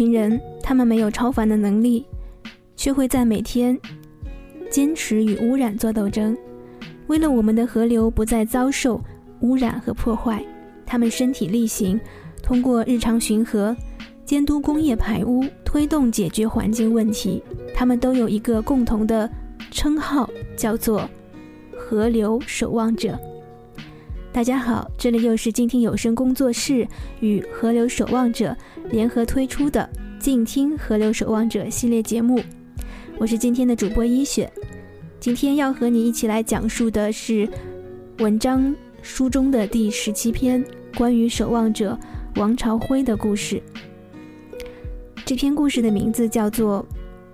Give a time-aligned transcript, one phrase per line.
[0.00, 2.06] 群人，他们没有超凡的能力，
[2.74, 3.78] 却会在每天
[4.70, 6.34] 坚持与污染做斗争。
[7.08, 8.98] 为了我们的河流不再遭受
[9.40, 10.42] 污染和破坏，
[10.86, 12.00] 他们身体力行，
[12.42, 13.76] 通过日常巡河、
[14.24, 17.42] 监督工业排污、推动解决环境问题。
[17.74, 19.30] 他们都有一个共同的
[19.70, 21.06] 称号，叫做
[21.76, 23.20] “河流守望者”。
[24.32, 26.88] 大家好，这里又是静听有声工作室
[27.18, 28.56] 与河流守望者
[28.90, 32.40] 联合推出的“静听河流守望者”系列节目。
[33.18, 34.50] 我是今天的主播一雪，
[35.20, 37.48] 今天要和你一起来讲述的是
[38.18, 40.64] 文章书中的第十七篇，
[40.96, 41.96] 关于守望者
[42.34, 43.62] 王朝辉的故事。
[45.24, 46.82] 这篇故事的名字叫做《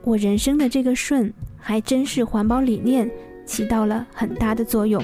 [0.04, 3.10] 我人生的这个顺》，还真是环保理念
[3.46, 5.02] 起到了很大的作用。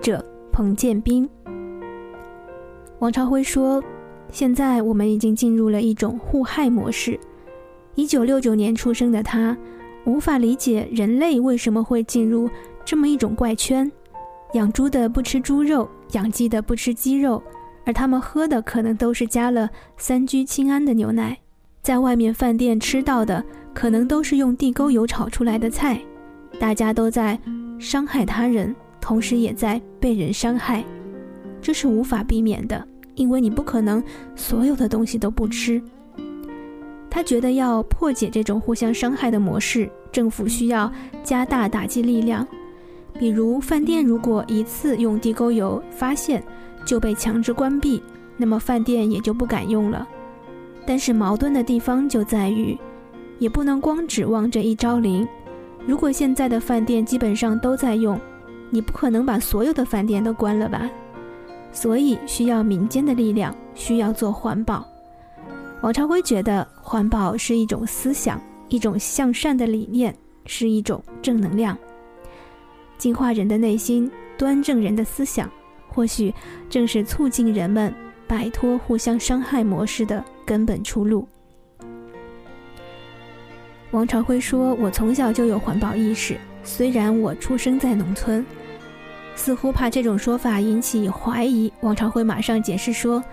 [0.00, 1.28] 者彭建斌。
[2.98, 3.82] 王朝辉说
[4.32, 7.18] ：“现在我们已经进入了一种互害模式。
[7.94, 9.56] 一九六九年出生的他，
[10.04, 12.50] 无法理解人类为什么会进入
[12.84, 13.90] 这么一种怪圈：
[14.54, 17.42] 养猪的不吃猪肉，养鸡的不吃鸡肉，
[17.86, 21.38] 而他们喝的可能都是加了三聚氰胺的牛奶。
[21.82, 23.42] 在外面饭店吃到的，
[23.72, 25.98] 可能都是用地沟油炒出来的菜。
[26.58, 27.40] 大家都在
[27.78, 30.84] 伤害他人。”同时也在被人伤害，
[31.60, 34.02] 这是无法避免的，因为你不可能
[34.36, 35.82] 所有的东西都不吃。
[37.08, 40.90] 他觉得要破解这种互相伤害的模式，政府需要
[41.24, 42.46] 加大打击力量。
[43.18, 46.42] 比如饭店如果一次用地沟油发现
[46.84, 48.00] 就被强制关闭，
[48.36, 50.06] 那么饭店也就不敢用了。
[50.86, 52.78] 但是矛盾的地方就在于，
[53.38, 55.26] 也不能光指望这一招灵。
[55.86, 58.18] 如果现在的饭店基本上都在用。
[58.70, 60.88] 你不可能把所有的饭店都关了吧？
[61.72, 64.86] 所以需要民间的力量，需要做环保。
[65.82, 70.14] 王朝辉觉得环保是一种思想，一种向善的理念，
[70.46, 71.78] 是一种正能量，
[72.98, 75.50] 净化人的内心，端正人的思想，
[75.88, 76.34] 或许
[76.68, 77.94] 正是促进人们
[78.26, 81.26] 摆脱互相伤害模式的根本出路。
[83.92, 88.44] 王朝辉说：“我从小就有环保意识，虽然我出生在农村。”
[89.34, 93.24] 似乎怕这种说法引起怀疑，王朝辉马上解释说：“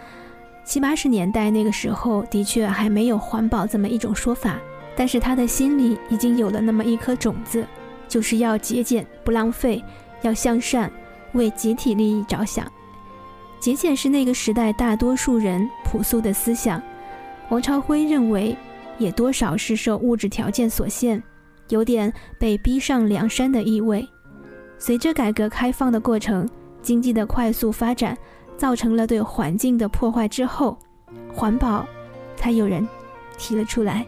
[0.64, 4.58] 七八十年代那个时候的确还没有环保这么一种说法，
[4.96, 7.68] 但是他的心里已经有了那么一颗种子，
[8.08, 9.84] 就是要节俭不浪费，
[10.22, 10.90] 要向善，
[11.34, 12.66] 为集体利益着想。
[13.60, 16.82] 节俭是那个时代大多数人朴素的思想。
[17.50, 18.56] 王朝辉认为，
[18.98, 21.22] 也多少是受物质条件所限，
[21.70, 24.08] 有点被逼上梁山的意味。”
[24.80, 26.48] 随着改革开放的过程，
[26.82, 28.18] 经济的快速发展，
[28.58, 30.78] 造成了对环境的破坏之后，
[31.34, 31.86] 环保
[32.36, 32.88] 才有人
[33.38, 34.06] 提了出来。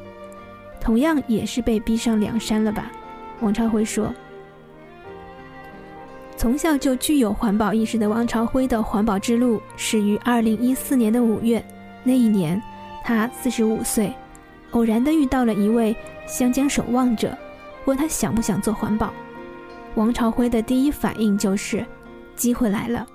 [0.80, 2.92] 同样也是被逼上梁山了吧？
[3.42, 4.14] 王朝辉说。
[6.38, 11.62] 从小就具有环保意识的王朝辉的环保之路始于二零一四年的五月。
[12.02, 12.62] 那一年，
[13.04, 14.14] 他四十五岁，
[14.72, 15.94] 偶然的遇到了一位
[16.26, 17.38] 湘江守望者，
[17.84, 19.12] 问他想不想做环保。
[20.00, 21.86] 王朝辉的第一反应就是，
[22.34, 23.06] 机会来了。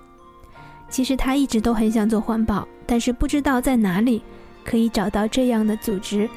[0.90, 4.22] 其实他一直都很想做环保，但是不知道在哪里
[4.62, 6.28] 可以找到这样的组织。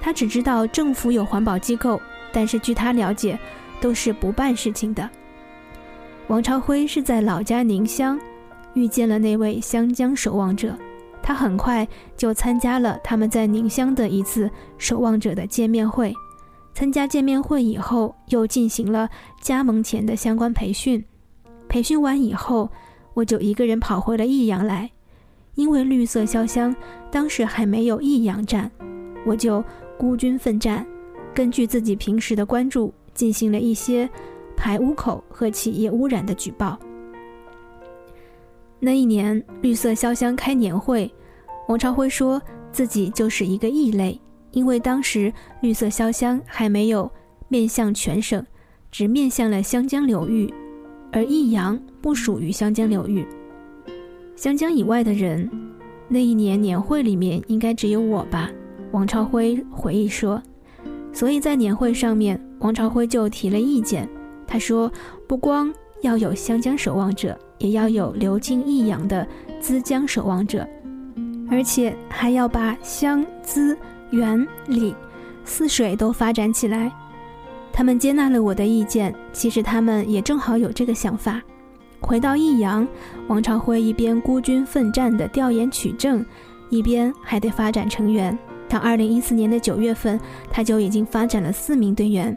[0.00, 2.00] 他只知道政府有环保机构，
[2.32, 3.36] 但是据他了解，
[3.80, 5.10] 都是不办事情的。
[6.28, 8.16] 王朝辉是在老家宁乡
[8.74, 10.72] 遇见了那位湘江守望者，
[11.20, 16.14] 他很快就参加了他们在宁乡的一次守望者的见面会。
[16.76, 19.08] 参加见面会以后，又进行了
[19.40, 21.02] 加盟前的相关培训。
[21.70, 22.68] 培训完以后，
[23.14, 24.90] 我就一个人跑回了益阳来，
[25.54, 26.76] 因为绿色潇湘
[27.10, 28.70] 当时还没有益阳站，
[29.24, 29.64] 我就
[29.96, 30.86] 孤军奋战，
[31.34, 34.06] 根据自己平时的关注，进行了一些
[34.54, 36.78] 排污口和企业污染的举报。
[38.78, 41.10] 那一年绿色潇湘开年会，
[41.68, 42.40] 王朝辉说
[42.70, 44.20] 自己就是一个异类。
[44.56, 45.30] 因为当时
[45.60, 47.10] 绿色潇湘还没有
[47.48, 48.42] 面向全省，
[48.90, 50.50] 只面向了湘江流域，
[51.12, 53.26] 而益阳不属于湘江流域。
[54.34, 55.50] 湘江以外的人，
[56.08, 58.50] 那一年年会里面应该只有我吧？
[58.92, 60.42] 王朝辉回忆说。
[61.12, 64.08] 所以在年会上面，王朝辉就提了意见。
[64.46, 64.90] 他说，
[65.28, 65.70] 不光
[66.00, 69.28] 要有湘江守望者，也要有流经益阳的
[69.60, 70.66] 资江守望者，
[71.50, 73.76] 而且还要把湘资。
[74.10, 74.94] 原理
[75.44, 76.92] 泗水都发展起来。
[77.72, 81.42] 他们接纳了我的意见，其实他们也正好有这个想法。
[82.00, 82.86] 回到益阳，
[83.26, 86.24] 王朝辉一边孤军奋战的调研取证，
[86.70, 88.38] 一边还得发展成员。
[88.68, 90.18] 到二零一四年的九月份，
[90.50, 92.36] 他就已经发展了四名队员。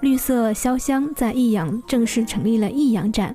[0.00, 3.34] 绿色潇湘在益阳正式成立了益阳站，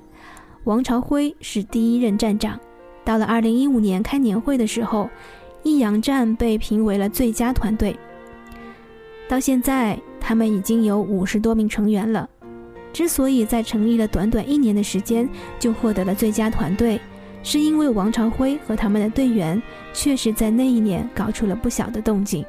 [0.64, 2.58] 王朝辉是第一任站长。
[3.04, 5.10] 到了二零一五年开年会的时候，
[5.64, 7.96] 益阳站被评为了最佳团队。
[9.26, 12.28] 到现在，他们已经有五十多名成员了。
[12.92, 15.28] 之所以在成立了短短一年的时间
[15.58, 17.00] 就获得了最佳团队，
[17.42, 19.60] 是因为王朝辉和他们的队员
[19.92, 22.44] 确实在那一年搞出了不小的动静。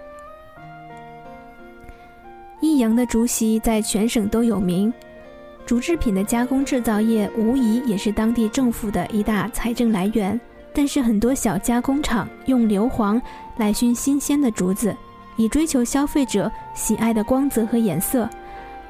[2.62, 4.94] 益阳的竹席在全省都有名，
[5.66, 10.40] 竹制品的加工制造业无疑也是当地政府的一大财政来源。
[10.76, 13.20] 但是很多小加工厂用硫磺
[13.56, 14.94] 来熏新鲜的竹子，
[15.38, 18.30] 以追求消费者喜爱的光泽和颜色，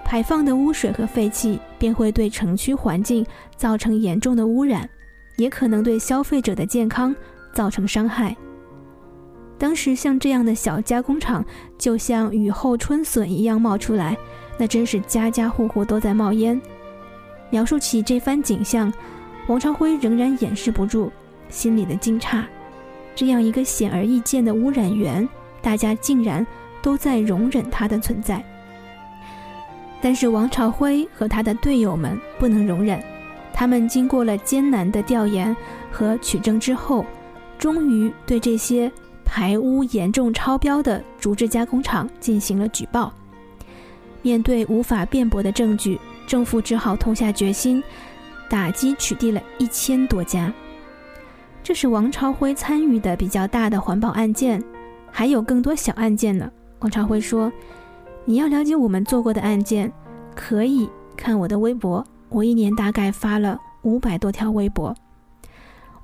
[0.03, 3.23] 排放的污水和废气便会对城区环境
[3.55, 4.89] 造成严重的污染，
[5.37, 7.15] 也可能对消费者的健康
[7.53, 8.35] 造成伤害。
[9.59, 11.45] 当时像这样的小加工厂，
[11.77, 14.17] 就像雨后春笋一样冒出来，
[14.57, 16.59] 那真是家家户户都在冒烟。
[17.51, 18.91] 描述起这番景象，
[19.47, 21.11] 王朝辉仍然掩饰不住。
[21.55, 22.43] 心里的惊诧，
[23.15, 25.27] 这样一个显而易见的污染源，
[25.61, 26.45] 大家竟然
[26.81, 28.43] 都在容忍它的存在。
[30.01, 33.01] 但是王朝辉和他的队友们不能容忍，
[33.53, 35.55] 他们经过了艰难的调研
[35.89, 37.05] 和取证之后，
[37.57, 38.91] 终于对这些
[39.23, 43.11] 排污严重超标的竹制加工厂进行了举报。
[44.21, 45.97] 面对无法辩驳的证据，
[46.27, 47.81] 政府只好痛下决心，
[48.49, 50.51] 打击取缔了一千多家。
[51.65, 54.63] 这是王朝辉参与的比较大的环保案件，
[55.11, 56.47] 还有更多小案件呢。
[56.77, 57.51] 王朝辉说
[58.23, 59.91] ：“你要了解我们做过的案件，
[60.35, 64.95] 可以看我的微博，我一年大概发了五百多条微博。”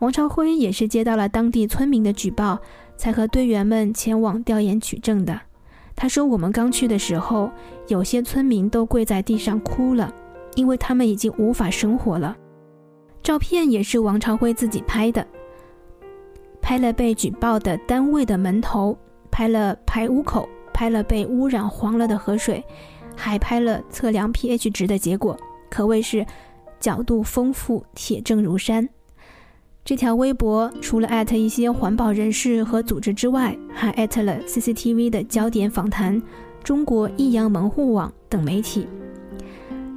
[0.02, 2.58] 王朝辉也是接到了当地村民的举报，
[2.98, 5.42] 才和队员们前往调研取证的。
[5.96, 7.52] 他说：“我们刚去的时候，
[7.88, 10.12] 有些村民都跪在地上哭了，
[10.56, 12.36] 因为他们已经无法生活了。”
[13.22, 15.24] 照片也是王朝辉自己拍的。
[16.62, 18.98] 拍了被举报的单位的门头，
[19.30, 22.64] 拍了排污口，拍了被污染黄了的河水，
[23.16, 25.38] 还拍了测量 pH 值的结果，
[25.70, 26.26] 可谓是
[26.80, 28.88] 角度丰富，铁证如山。
[29.84, 36.22] 这条微博除了艾特一些环保人士和组织之外，还艾特了 CCTV 的焦点访谈、
[36.64, 38.88] 中国益阳门户网等媒体。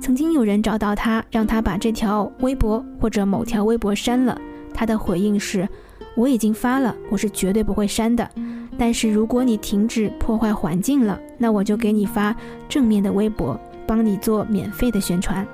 [0.01, 4.41] 曾经有人找到他，让他把这条微博或者某条微博删了，
[4.73, 5.69] 他的回应是。
[6.17, 8.29] 我已经发了，我是绝对不会删的。
[8.79, 12.35] 但是如果你停止破坏环境了，那我就给你发
[12.69, 15.47] 正面的微博，帮你做免费的宣传。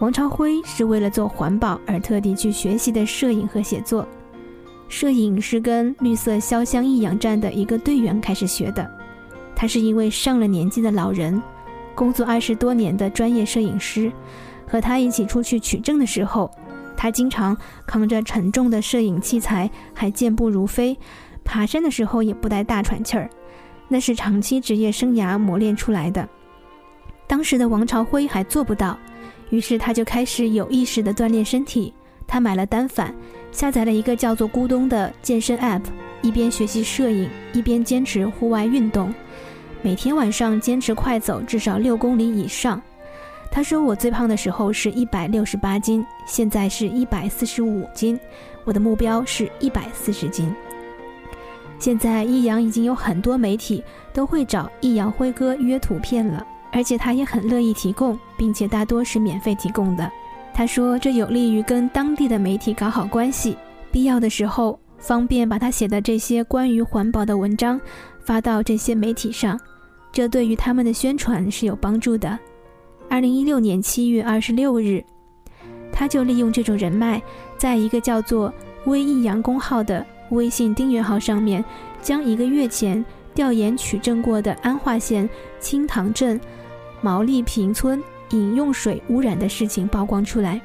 [0.00, 4.06] 王朝辉是为了做环保而特地去学习的摄影和写作。
[4.88, 8.90] 摄影是跟绿色潇湘益阳站的一个队员开始学的。
[9.54, 11.40] 他是一位上了年纪的老人，
[11.94, 14.10] 工作二十多年的专业摄影师。
[14.66, 16.50] 和他一起出去取证的时候。
[16.96, 17.56] 他经常
[17.86, 20.96] 扛着沉重的摄影器材，还健步如飞；
[21.44, 23.28] 爬山的时候也不带大喘气儿，
[23.88, 26.28] 那是长期职业生涯磨练出来的。
[27.26, 28.98] 当时的王朝辉还做不到，
[29.50, 31.92] 于是他就开始有意识地锻炼身体。
[32.26, 33.14] 他买了单反，
[33.52, 35.82] 下载了一个叫做“咕咚”的健身 App，
[36.22, 39.12] 一边学习摄影，一边坚持户外运动，
[39.82, 42.80] 每天晚上坚持快走至少六公里以上。
[43.54, 48.18] 他说：“我最胖的时候是一百六十八斤，现在是一百四十五斤，
[48.64, 50.52] 我的目标是一百四十斤。”
[51.78, 53.80] 现在益阳已经有很多媒体
[54.12, 60.10] 都会找益阳辉哥约图片了，而且他也很乐意提供，并且大多是免费提供的。
[60.52, 63.56] 他说：“这有利于跟当地的媒体搞好关系，
[63.92, 67.80] 必要的时候方便把他写的这些关于环保的文章
[68.24, 69.56] 发到这些媒体上，
[70.10, 72.36] 这对于他们的宣传是有帮助的。”
[73.14, 75.00] 二零一六年七月二十六日，
[75.92, 77.22] 他就利用这种人脉，
[77.56, 78.52] 在一个叫做
[78.86, 81.64] “微益阳公号”的微信订阅号上面，
[82.02, 85.30] 将一个月前调研取证过的安化县
[85.60, 86.40] 清塘镇
[87.00, 90.60] 毛利坪村饮用水污染的事情曝光出来。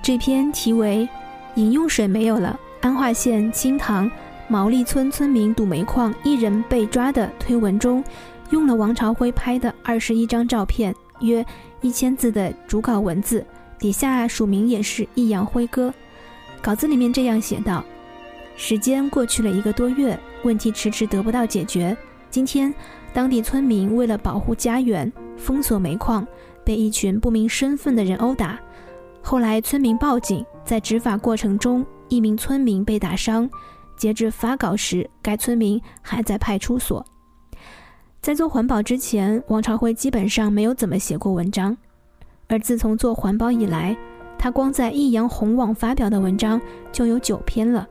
[0.00, 1.08] 这篇题为
[1.56, 4.08] “饮用水没有了，安化县清塘
[4.46, 8.04] 毛利村村民堵煤矿一人被抓”的推文中，
[8.50, 11.44] 用了王朝辉拍的二十一张照片，约。
[11.80, 13.46] 一千字的主稿文字，
[13.78, 15.94] 底下署名也是易阳辉哥。
[16.60, 17.84] 稿子里面这样写道
[18.56, 21.96] ：“时间过去了一个多月，问题迟迟得不到解决。
[22.30, 22.74] 今天
[23.12, 26.26] 当地村民为了保护家园，封锁煤矿，
[26.64, 28.58] 被一群不明身份的人殴打。
[29.22, 33.48] 后来村民报警，在执法过程中，一名村民被打伤。
[33.96, 37.04] 截至发稿时，该村民还在派出所。
[38.20, 41.76] 在做环保之前，王朝辉基本上没有怎么写过文章，
[42.46, 43.96] 而自从做环保以来，
[44.36, 46.60] 他光在益阳红网发表的文章
[46.92, 47.88] 就有九篇了。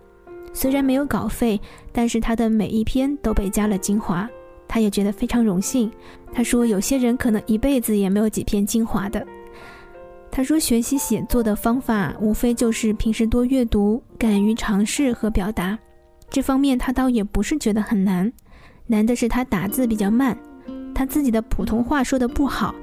[0.54, 1.60] 虽然没有稿费，
[1.92, 4.30] 但是他的每一篇都被加了精华，
[4.68, 5.92] 他也觉得非常荣幸。
[6.34, 9.26] 他说：“有些人可能一辈子也没有几篇精华的。”
[10.30, 15.78] 他说：“学习写作的方法，无非就是平时多阅读，敢于尝试和表达。
[16.30, 18.32] 这方面他倒也不是觉得很难，
[18.88, 20.38] 难的是他打字比较慢，
[20.96, 22.74] 他自己的普通话说的不好，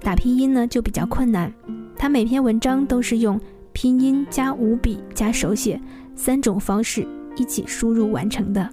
[0.00, 1.52] 打拼音呢就比较困难。
[1.96, 3.40] 他每篇文章都是用
[3.72, 5.80] 拼音加五笔加手写
[6.14, 8.68] 三种方式一起输入完成的。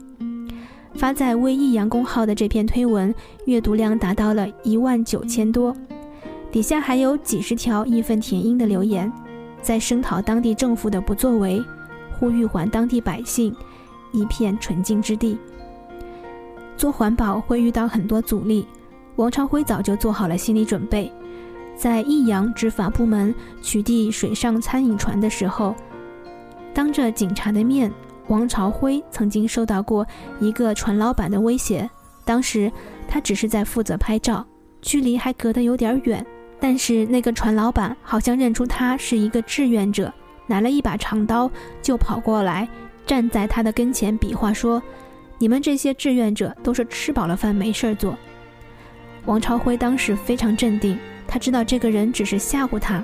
[0.95, 5.75] 发在微易阳公号的这篇推文，阅读量达到了一万九千多。”
[6.51, 9.11] 底下还有几十条义愤填膺的留言，
[9.59, 11.63] 在声讨当地政府的不作为，
[12.11, 13.55] 呼吁还当地百姓
[14.11, 15.35] 一片纯净之地。
[16.77, 18.67] 做环保会遇到很多阻力，
[19.15, 21.11] 王朝辉早就做好了心理准备。
[21.75, 25.75] 在益阳执法部门取缔水上餐饮船的时候，
[26.73, 27.91] 当着警察的面，
[28.27, 30.05] 王朝辉曾经受到过
[30.39, 31.89] 一个船老板的威胁。
[32.25, 32.71] 当时
[33.07, 34.45] 他只是在负责拍照，
[34.81, 36.25] 距离还隔得有点远。
[36.59, 40.13] 但是那个船老板好像认出他是一个志愿者，
[40.47, 41.51] 拿了一把长刀
[41.81, 42.69] 就跑过来，
[43.05, 44.81] 站在他的跟前比划说
[45.43, 48.17] ：“你们这些志愿者都是吃饱了饭没事儿做。”
[49.27, 50.97] 王朝辉当时非常镇定，
[51.27, 53.03] 他知道这个人只是吓唬他，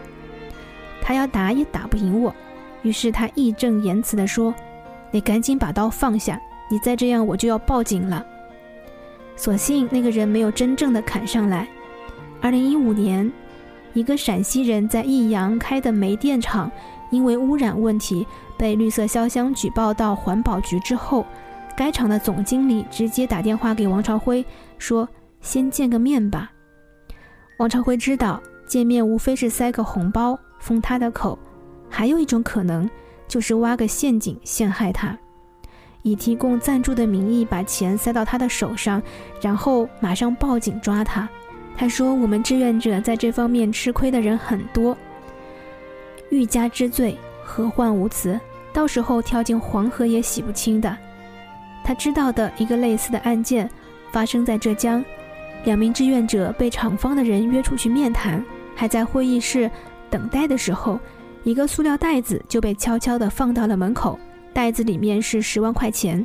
[1.02, 2.34] 他要打也打不赢我，
[2.82, 4.56] 于是他义正言辞地说
[5.12, 6.42] ：“你赶紧把刀放下，
[6.72, 8.26] 你再这样我就要报警了。”
[9.36, 11.68] 所幸那个人没有真正的砍上来。
[12.40, 13.30] 二零一五年。
[13.94, 16.72] 一个陕西人在益阳开的煤电厂，
[17.10, 21.26] 因为污染问题被绿色潇湘举报到环保局之后，
[21.80, 24.46] 该厂的总经理直接打电话给王朝辉
[24.78, 25.08] 说
[25.40, 26.52] ：“先见个面吧。”
[27.58, 31.40] 王朝辉知道见面无非是塞个红包封他的口，
[31.90, 32.90] 还有一种可能
[33.30, 35.18] 就是挖个陷阱陷害他，
[36.02, 39.02] 以提供赞助的名义把钱塞到他的手上，
[39.42, 41.30] 然后马上报警抓他。
[41.78, 44.98] 他说：“我们志愿者在这方面吃亏的人很多，
[46.30, 48.38] 欲加之罪，何患无辞？
[48.74, 50.98] 到时候跳进黄河也洗不清的。”
[51.90, 53.68] 他知道的一个类似的案件
[54.12, 55.04] 发生在浙江，
[55.64, 59.68] 两名志愿者被厂方的人约出去面谈，还在会议室
[60.08, 61.00] 等待的时候，
[61.44, 64.20] 一个塑料袋子就被悄悄地放到了门口，
[64.54, 66.24] 袋子里面是十万块钱。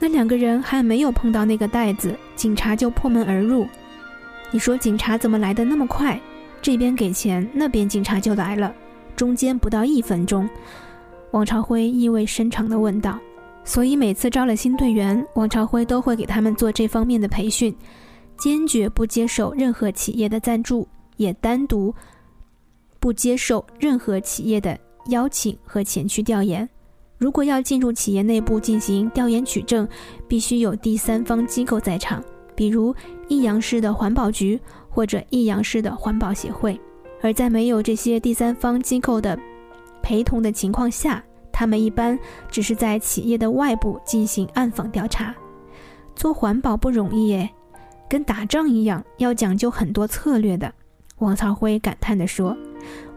[0.00, 3.64] 那两个人还没有碰到那个袋子，警察就破门而入。
[4.50, 6.20] 你说警察怎么来的那么快？
[6.60, 8.74] 这边给钱，那边警察就来了，
[9.14, 10.50] 中间不到一分钟。
[11.30, 13.16] 王朝辉意味深长地问道
[13.66, 17.74] ：“所以每次招了新队员，王朝辉都会给他们做这方面的培训，
[18.38, 21.92] 坚决不接受任何企业的赞助，也单独
[23.00, 26.66] 不接受任何企业的邀请和前去调研。
[27.18, 29.86] 如果要进入企业内部进行调研取证，
[30.28, 32.22] 必须有第三方机构在场。”
[32.54, 32.94] 比如
[33.28, 34.58] 益阳市的环保局
[34.88, 36.80] 或者益阳市的环保协会，
[37.20, 39.38] 而在没有这些第三方机构的
[40.02, 41.22] 陪同的情况下，
[41.58, 42.18] 他们一般
[42.50, 45.34] 只是在企业的外部进行暗访调查。
[46.14, 47.48] 做环保不容易耶，
[48.10, 50.70] 跟打仗一样，要讲究很多策略的。
[51.20, 52.54] 王朝辉感叹地说：“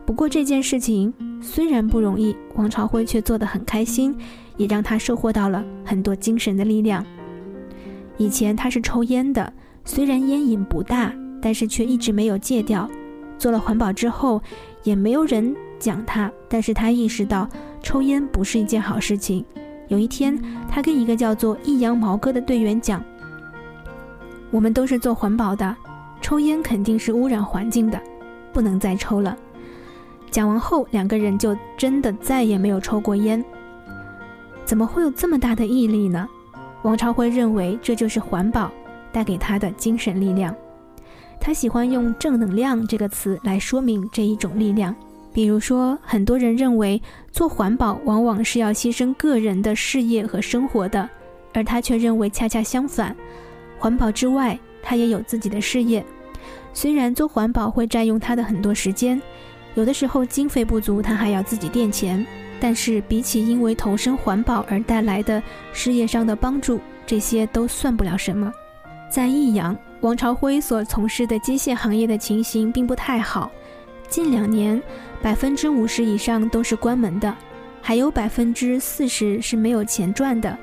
[0.08, 4.18] 不过这件事情虽然不容易，王朝辉却做得很开心，
[4.56, 7.06] 也让他收获到了很多精神的力量。”
[8.18, 9.52] 以前他是抽烟的，
[9.84, 12.90] 虽然烟瘾不大，但是却一直没有戒掉。
[13.38, 14.42] 做了环保之后，
[14.84, 17.50] 也没有人讲他，但是他意识到
[17.82, 19.44] 抽烟不是一件好事情。
[19.88, 23.04] 有一天，他跟一个叫做益阳毛哥的队员讲
[24.52, 25.76] ：“我们都是做环保的，
[26.22, 28.00] 抽烟肯定是污染环境的，
[28.54, 29.36] 不能再抽了。”
[30.30, 33.44] 讲完后，两个人就真的再也没有抽过烟。
[34.64, 36.28] 怎么会有这么大的毅力呢？
[36.84, 38.72] 王朝辉认为这就是环保
[39.12, 40.56] 带给他的精神力量。
[41.42, 44.96] 他喜欢用“正能量”这个词来说明这一种力量。
[45.32, 51.08] 比如说，很多人认为做环保往往是要牺牲个人的事业和生活的，
[51.54, 53.16] 而他却认为恰恰相反。
[53.78, 56.04] 环保之外，他也有自己的事业。
[56.74, 59.22] 虽然做环保会占用他的很多时间，
[59.76, 62.26] 有的时候经费不足，他还要自己垫钱。
[62.60, 68.52] 但是，比起因为投身环保而带来的事业上的帮助，这些都算不了什么。
[69.10, 73.50] 在益阳，王朝辉所从事的机械行业的情形并不太好，
[74.10, 74.82] 近两年
[75.22, 77.36] 百分之五十以上都是关门的，
[77.82, 80.58] 还有百分之四十是没有钱赚的。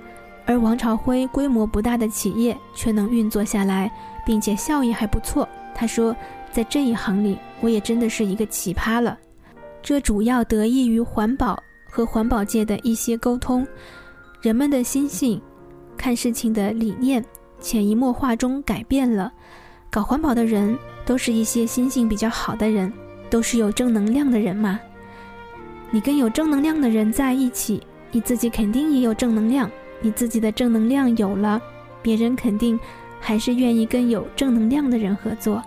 [0.47, 3.91] 而王朝辉规模不大的企业却能运作下来，
[4.25, 5.49] 并且效益还不错。
[5.75, 6.15] 他说，
[6.53, 9.19] 在这一行里，我也真的是一个奇葩了。
[9.83, 13.67] 这主要得益于环保和环保界的一些沟通，
[14.41, 15.41] 人们的心性、
[15.97, 17.25] 看事情的理念。
[17.59, 19.33] 潜移默化中改变了，
[19.91, 22.93] 搞环保的人都是一些心性比较好的人，
[23.30, 24.80] 都是有正能量的人嘛。
[25.90, 29.71] 你跟有正能量的人在一起，你自己肯定也有正能量。
[30.00, 31.61] 你自己的正能量有了，
[32.02, 32.78] 别人肯定
[33.18, 35.62] 还是愿意跟有正能量的人合作。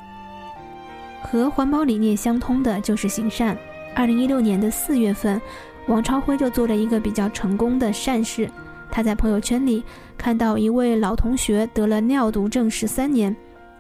[1.24, 3.58] 和环保理念相通的就是行善。
[3.96, 5.42] 二零一六年的四月份，
[5.88, 8.50] 王超辉就做了一个比较成功的善事。
[8.92, 9.84] 他在朋友圈里
[10.18, 13.36] 看到一位老同学得了尿毒症十三年，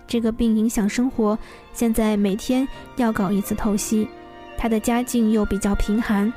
[0.09, 1.37] 这个病影响生活，
[1.71, 4.07] 现在每天要搞一次透析。
[4.57, 6.33] 他的家境又比较贫寒，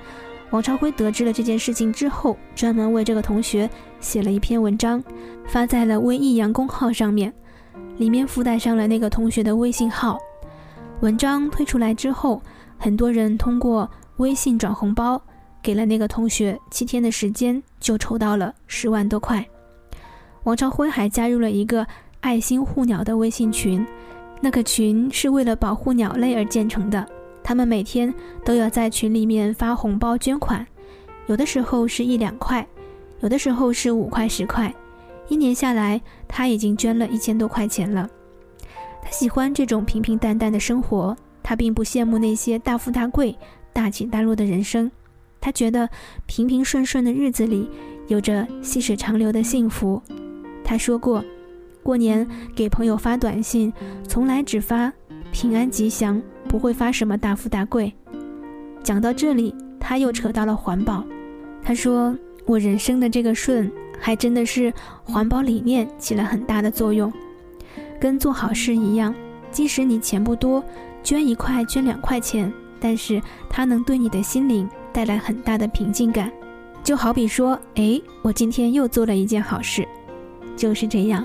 [0.50, 5.02] 王朝辉得知了这件事情之后，专门为这个同学写了一篇文章，
[5.46, 7.32] 发在了微益阳公号上面，
[7.96, 10.18] 里面附带上了那个同学的微信号。
[11.00, 12.40] 文章推出来之后，
[12.78, 15.20] 很多人通过微信转红包。
[15.62, 19.46] 给了那个同学七天的时间，就筹到了十万多块。
[20.42, 21.86] 王朝辉还加入了一个
[22.22, 23.84] 爱心护鸟的微信群，
[24.40, 27.04] 那个群是为了保护鸟类而建成的。
[27.42, 28.14] 他们每天
[28.44, 30.64] 都要在群里面发红包捐款，
[31.26, 32.64] 有的时候是一两块，
[33.20, 34.72] 有的时候是五块十块。
[35.26, 38.08] 一年下来，他已经捐了一千多块钱了。
[39.02, 43.36] 他喜欢这种平平淡淡的生活，他并不羡慕那些大富大贵、
[43.72, 44.88] 大起大落的人生。
[45.40, 45.88] 他觉得
[46.26, 47.68] 平平顺顺的日子里
[48.06, 50.00] 有着细水长流的幸福。
[50.62, 51.24] 他说过，
[51.82, 53.72] 过年给朋友发短信，
[54.06, 54.92] 从来只发
[55.32, 57.92] 平安吉祥，不会发什么大富大贵。
[58.82, 61.04] 讲到这里，他又扯到了环保。
[61.62, 62.16] 他说
[62.46, 64.72] ：“我人生的这个顺，还真的是
[65.04, 67.12] 环保理念起了很大的作用。
[68.00, 69.14] 跟做好事一样，
[69.50, 70.62] 即使你钱不多，
[71.02, 76.30] 捐一块、捐两块钱，但是它能对你的心灵。”带来很大的平静感，
[76.84, 79.88] 就好比说，哎，我今天又做了一件好事，
[80.54, 81.24] 就是这样。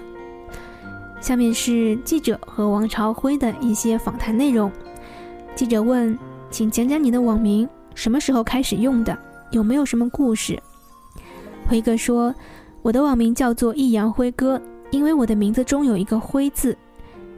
[1.20, 4.72] 下面是记者和王朝辉的一些访谈内容。
[5.56, 6.18] 记者问
[6.50, 9.18] ：“请讲讲你的网名，什么时候开始用的？
[9.52, 10.62] 有没有什么故事？”
[11.68, 12.34] 辉哥说
[12.82, 16.78] ：“我的网名叫做易阳辉哥，因为我的名字中有一个辉字，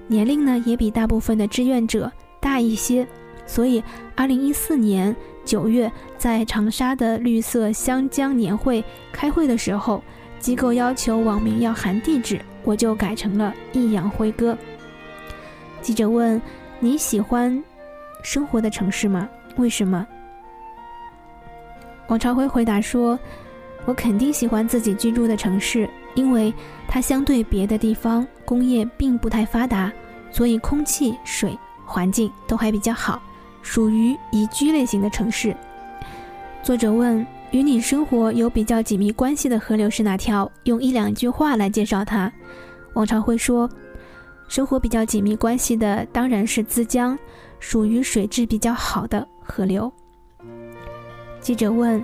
[0.08, 3.08] 年龄呢也比大部分的志愿者大一些，
[3.46, 3.84] 所以
[4.16, 5.16] 二零一四年。”
[5.46, 10.04] 九月在长沙的绿色湘江年会开会的时候，
[10.40, 14.58] 机构要求网名要含地址，我就改成了益阳辉哥。
[15.82, 16.42] 记者问
[16.80, 17.64] ：“你喜欢
[18.24, 19.30] 生活的城市吗？
[19.56, 20.06] 为什么？”
[22.08, 23.18] 王朝辉回答说
[23.86, 26.54] ：“我肯定喜欢自己居住的城市，因为
[26.88, 29.92] 它相对别的地方工业并不太发达，
[30.32, 33.22] 所以空气、水、环境都还比较好。”
[33.62, 35.56] 属于宜居类型的城市。
[36.64, 40.50] 作者问：“与你生活有比较紧密关系的河流是哪条？
[40.66, 42.32] 用一两句话来介绍它。”
[42.94, 43.68] 王朝辉说
[44.48, 47.18] ：“生活比较紧密关系的当然是资江，
[47.60, 49.92] 属于水质比较好的河流。”
[51.42, 52.04] 记者问：“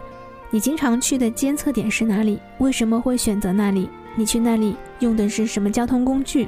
[0.49, 2.39] 你经常去的监测点是哪里？
[2.57, 3.87] 为什么会选择那里？
[4.15, 6.47] 你去那里用的是什么交通工具？”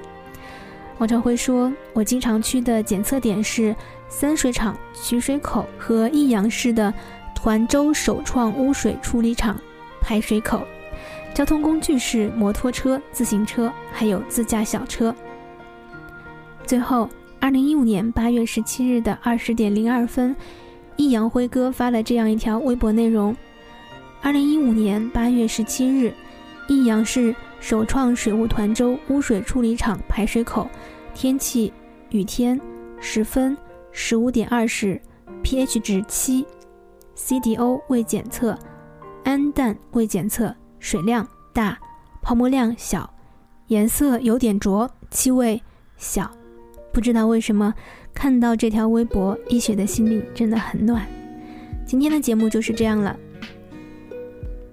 [0.98, 3.76] 王朝辉说：“我经常去的检测点是。”
[4.10, 6.94] 三水厂取水口和益阳市的
[7.38, 9.56] 团州首创污水处理厂
[10.02, 10.66] 排水口，
[11.36, 15.16] 交通工具是摩托车、自行车，还有自驾小车。
[16.66, 17.08] 最后，
[17.40, 20.36] 二零一五年八月十七日的二十点零二分，
[20.96, 23.38] 益阳辉哥发了这样一条微博内容：
[24.20, 26.12] 二零一五年八月十七日，
[26.68, 30.68] 益阳市首创水务团州污水处理厂排水口，
[31.14, 31.72] 天气
[32.10, 32.60] 雨天，
[33.00, 33.56] 时分。
[33.92, 35.00] 十五点二十
[35.44, 36.46] ，pH 值七
[37.18, 38.58] ，CDO 未检测，
[39.24, 41.78] 氨氮未检测，水量大，
[42.22, 43.12] 泡沫量小，
[43.68, 45.62] 颜色有点浊，气味
[45.98, 46.32] 小。
[46.94, 47.74] 不知道为什么，
[48.14, 51.06] 看到这条微博，一雪的心里真的很暖。
[51.86, 53.18] 今天的节目就是这样了。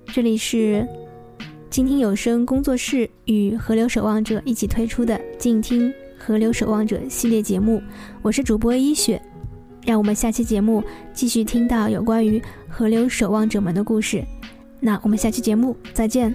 [0.07, 0.87] 这里是
[1.69, 5.93] 静听有声工作室与河流守望者一起推出的静听。
[6.17, 7.83] 河流守望者系列节目，
[8.23, 9.21] 我是主播一雪，
[9.85, 14.25] 让我们下期节目继续听到有关于河流守望者们的故事。
[14.81, 16.35] 那我们下期节目再见。